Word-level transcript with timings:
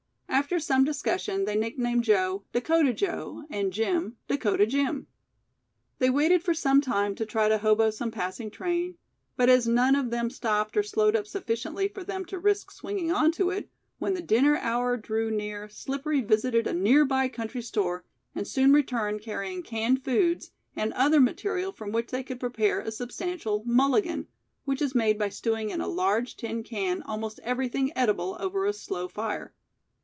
After 0.27 0.59
some 0.59 0.83
discussion 0.83 1.45
they 1.45 1.55
nicknamed 1.55 2.03
Joe, 2.03 2.43
"Dakota 2.51 2.93
Joe" 2.93 3.43
and 3.49 3.71
Jim, 3.71 4.17
"Dakota 4.27 4.65
Jim." 4.65 5.07
They 5.99 6.09
waited 6.09 6.41
for 6.43 6.53
some 6.53 6.81
time 6.81 7.15
to 7.15 7.25
try 7.25 7.47
to 7.47 7.59
hobo 7.59 7.89
some 7.89 8.11
passing 8.11 8.49
train, 8.49 8.97
but 9.37 9.47
as 9.49 9.65
none 9.67 9.95
of 9.95 10.09
them 10.09 10.29
stopped 10.29 10.75
or 10.75 10.83
slowed 10.83 11.15
up 11.15 11.25
sufficiently 11.27 11.87
for 11.87 12.03
them 12.03 12.25
to 12.25 12.39
risk 12.39 12.69
swinging 12.71 13.11
onto 13.13 13.49
it, 13.49 13.69
when 13.99 14.13
the 14.13 14.21
dinner 14.21 14.57
hour 14.57 14.97
drew 14.97 15.29
near, 15.29 15.69
Slippery 15.69 16.19
visited 16.21 16.65
a 16.67 16.73
nearby 16.73 17.29
country 17.29 17.61
store 17.61 18.03
and 18.35 18.45
soon 18.47 18.73
returned 18.73 19.21
carrying 19.21 19.63
canned 19.63 20.03
foods 20.03 20.51
and 20.75 20.91
other 20.93 21.21
material 21.21 21.71
from 21.71 21.91
which 21.93 22.07
they 22.11 22.23
could 22.23 22.41
prepare 22.41 22.81
a 22.81 22.91
substantial 22.91 23.63
"Mulligan", 23.65 24.27
which 24.65 24.81
is 24.81 24.95
made 24.95 25.17
by 25.17 25.29
stewing 25.29 25.69
in 25.69 25.79
a 25.79 25.87
large 25.87 26.35
tin 26.35 26.61
can 26.63 27.03
almost 27.03 27.39
everything 27.43 27.93
edible 27.95 28.35
over 28.39 28.65
a 28.65 28.73
slow 28.73 29.07
fire. 29.07 29.53